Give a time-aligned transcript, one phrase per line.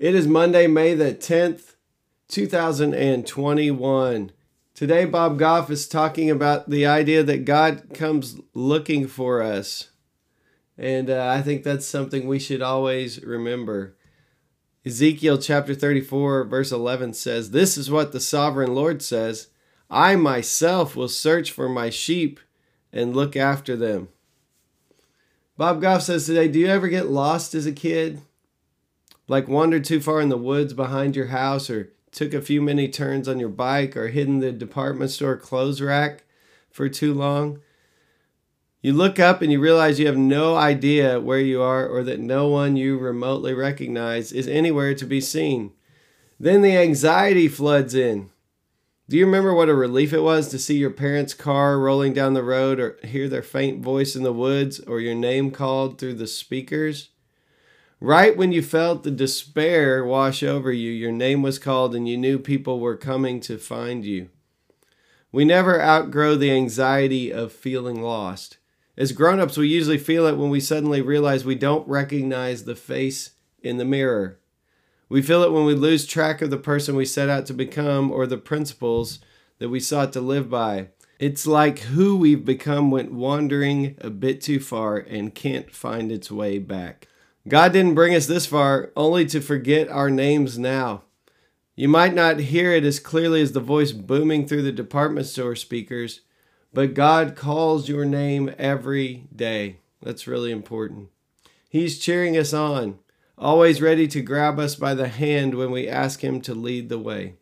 [0.00, 1.74] It is Monday, May the 10th,
[2.28, 4.32] 2021.
[4.74, 9.90] Today, Bob Goff is talking about the idea that God comes looking for us.
[10.78, 13.94] And uh, I think that's something we should always remember.
[14.86, 19.48] Ezekiel chapter 34, verse 11 says, This is what the sovereign Lord says
[19.90, 22.40] I myself will search for my sheep
[22.90, 24.08] and look after them.
[25.58, 28.22] Bob Goff says today, do you ever get lost as a kid?
[29.30, 32.88] Like wandered too far in the woods behind your house, or took a few many
[32.88, 36.24] turns on your bike, or hidden the department store clothes rack
[36.68, 37.60] for too long?
[38.82, 42.18] You look up and you realize you have no idea where you are, or that
[42.18, 45.74] no one you remotely recognize is anywhere to be seen.
[46.40, 48.30] Then the anxiety floods in.
[49.08, 52.34] Do you remember what a relief it was to see your parents' car rolling down
[52.34, 56.14] the road or hear their faint voice in the woods or your name called through
[56.14, 57.10] the speakers?
[58.02, 62.16] Right when you felt the despair wash over you, your name was called and you
[62.16, 64.30] knew people were coming to find you.
[65.30, 68.56] We never outgrow the anxiety of feeling lost.
[68.96, 72.74] As grown ups, we usually feel it when we suddenly realize we don't recognize the
[72.74, 74.38] face in the mirror.
[75.10, 78.10] We feel it when we lose track of the person we set out to become
[78.10, 79.18] or the principles
[79.58, 80.88] that we sought to live by.
[81.18, 86.30] It's like who we've become went wandering a bit too far and can't find its
[86.30, 87.08] way back.
[87.48, 91.02] God didn't bring us this far only to forget our names now.
[91.74, 95.56] You might not hear it as clearly as the voice booming through the department store
[95.56, 96.20] speakers,
[96.72, 99.78] but God calls your name every day.
[100.02, 101.08] That's really important.
[101.68, 102.98] He's cheering us on
[103.40, 106.98] always ready to grab us by the hand when we ask Him to lead the
[106.98, 107.34] way.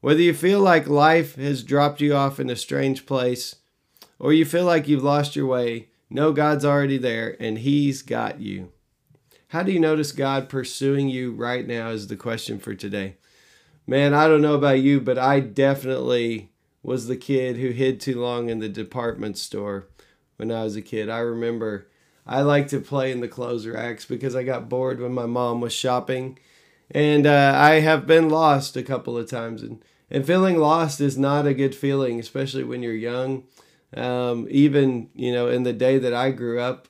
[0.00, 3.56] Whether you feel like life has dropped you off in a strange place,
[4.18, 8.40] or you feel like you've lost your way, know God's already there and He's got
[8.40, 8.70] you.
[9.54, 11.90] How do you notice God pursuing you right now?
[11.90, 13.14] Is the question for today.
[13.86, 16.50] Man, I don't know about you, but I definitely
[16.82, 19.86] was the kid who hid too long in the department store
[20.38, 21.08] when I was a kid.
[21.08, 21.86] I remember
[22.26, 25.60] I liked to play in the clothes racks because I got bored when my mom
[25.60, 26.36] was shopping.
[26.90, 29.62] And uh, I have been lost a couple of times.
[29.62, 33.44] And, and feeling lost is not a good feeling, especially when you're young.
[33.96, 36.88] Um, even, you know, in the day that I grew up,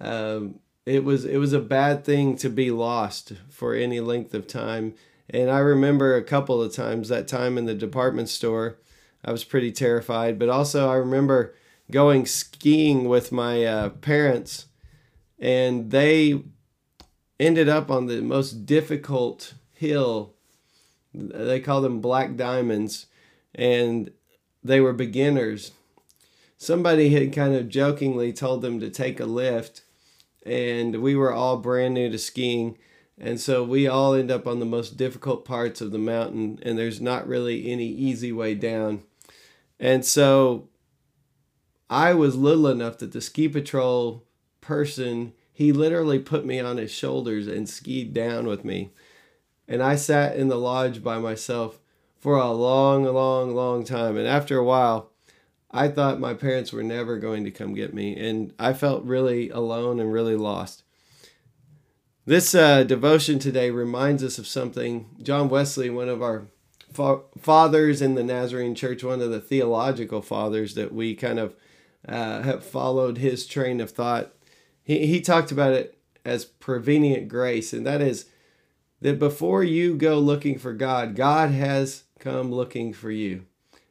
[0.00, 0.58] um,
[0.90, 4.94] it was it was a bad thing to be lost for any length of time.
[5.28, 8.78] And I remember a couple of times that time in the department store,
[9.24, 10.38] I was pretty terrified.
[10.38, 11.54] But also, I remember
[11.90, 14.66] going skiing with my uh, parents
[15.40, 16.42] and they
[17.38, 20.34] ended up on the most difficult hill.
[21.14, 23.06] They call them black diamonds,
[23.54, 24.12] and
[24.62, 25.72] they were beginners.
[26.58, 29.82] Somebody had kind of jokingly told them to take a lift,
[30.44, 32.78] and we were all brand new to skiing.
[33.18, 36.78] And so we all end up on the most difficult parts of the mountain, and
[36.78, 39.02] there's not really any easy way down.
[39.78, 40.68] And so
[41.90, 44.24] I was little enough that the ski patrol
[44.60, 48.90] person, he literally put me on his shoulders and skied down with me.
[49.68, 51.78] And I sat in the lodge by myself
[52.18, 54.16] for a long, long, long time.
[54.16, 55.10] And after a while,
[55.70, 58.16] I thought my parents were never going to come get me.
[58.16, 60.82] And I felt really alone and really lost.
[62.26, 65.08] This uh, devotion today reminds us of something.
[65.22, 66.46] John Wesley, one of our
[66.92, 71.54] fa- fathers in the Nazarene Church, one of the theological fathers that we kind of
[72.06, 74.32] uh, have followed his train of thought
[74.90, 78.26] he, he talked about it as prevenient grace, and that is
[79.00, 83.46] that before you go looking for God, God has come looking for you.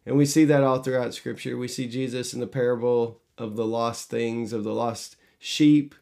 [0.09, 1.55] And we see that all throughout Scripture.
[1.55, 5.93] We see Jesus in the parable of the lost things, of the lost sheep,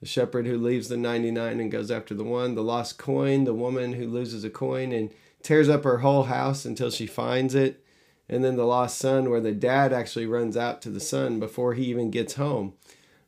[0.00, 3.52] the shepherd who leaves the 99 and goes after the one, the lost coin, the
[3.52, 5.10] woman who loses a coin and
[5.42, 7.84] tears up her whole house until she finds it,
[8.30, 11.74] and then the lost son, where the dad actually runs out to the son before
[11.74, 12.72] he even gets home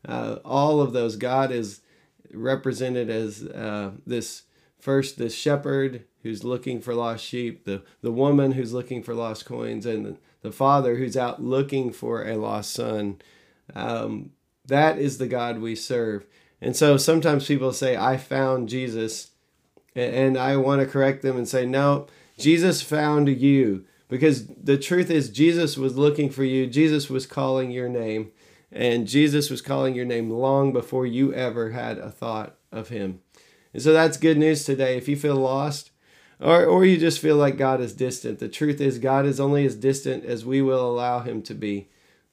[0.06, 1.80] uh, all of those, God is
[2.32, 4.42] represented as uh, this
[4.78, 9.44] first the shepherd who's looking for lost sheep, the the woman who's looking for lost
[9.44, 13.20] coins, and the, the father who's out looking for a lost son.
[13.74, 14.30] Um,
[14.66, 16.26] that is the God we serve.
[16.60, 19.30] And so sometimes people say, "I found Jesus,"
[19.96, 22.06] And I want to correct them and say, no,
[22.38, 23.86] Jesus found you.
[24.08, 26.66] Because the truth is, Jesus was looking for you.
[26.66, 28.30] Jesus was calling your name.
[28.70, 33.20] And Jesus was calling your name long before you ever had a thought of him.
[33.76, 34.96] And so that's good news today.
[34.96, 35.90] If you feel lost,
[36.40, 39.66] or, or you just feel like God is distant, the truth is, God is only
[39.66, 41.90] as distant as we will allow him to be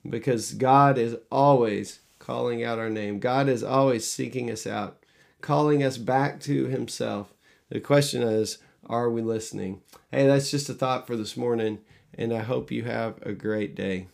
[0.10, 3.20] because God is always calling out our name.
[3.20, 5.04] God is always seeking us out,
[5.42, 7.34] calling us back to himself.
[7.68, 9.82] The question is, are we listening?
[10.12, 11.80] Hey, that's just a thought for this morning,
[12.18, 14.08] and I hope you have a great day.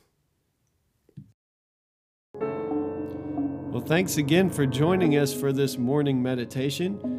[2.34, 7.19] Well, thanks again for joining us for this morning meditation.